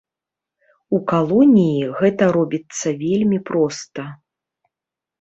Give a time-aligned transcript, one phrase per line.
[0.97, 4.11] У калоніі гэта робіцца вельмі проста.